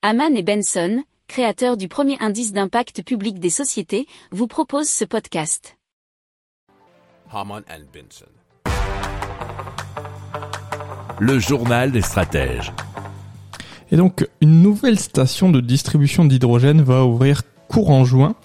[0.00, 5.76] Haman et Benson, créateurs du premier indice d'impact public des sociétés, vous proposent ce podcast.
[7.32, 8.30] Haman and Benson.
[11.18, 12.72] Le journal des stratèges.
[13.90, 18.36] Et donc, une nouvelle station de distribution d'hydrogène va ouvrir courant juin,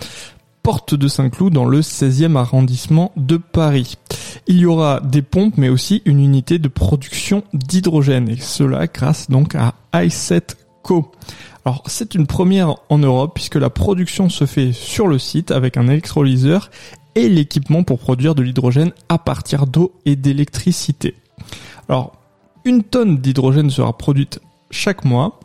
[0.64, 4.00] porte de Saint-Cloud dans le 16e arrondissement de Paris.
[4.48, 9.30] Il y aura des pompes, mais aussi une unité de production d'hydrogène, et cela grâce
[9.30, 10.56] donc à i7
[11.66, 15.78] Alors c'est une première en Europe puisque la production se fait sur le site avec
[15.78, 16.70] un électrolyseur
[17.16, 21.16] et l'équipement pour produire de l'hydrogène à partir d'eau et d'électricité.
[21.88, 22.14] Alors
[22.66, 24.40] une tonne d'hydrogène sera produite
[24.72, 25.40] chaque mois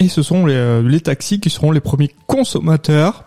[0.00, 3.24] et ce sont les, euh, les taxis qui seront les premiers consommateurs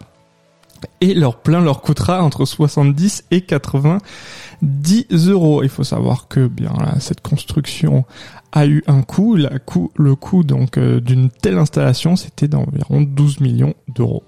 [1.01, 5.63] et leur plein leur coûtera entre 70 et 90 euros.
[5.63, 8.05] Il faut savoir que bien là, cette construction
[8.51, 9.35] a eu un coût.
[9.35, 14.23] Le coût donc euh, d'une telle installation, c'était d'environ 12 millions d'euros.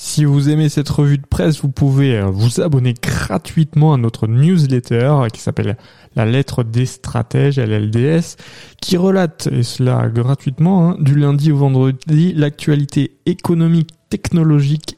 [0.00, 4.28] Si vous aimez cette revue de presse, vous pouvez euh, vous abonner gratuitement à notre
[4.28, 5.76] newsletter qui s'appelle
[6.14, 8.36] La lettre des stratèges, LLDS,
[8.80, 14.97] qui relate, et cela gratuitement, hein, du lundi au vendredi, l'actualité économique, technologique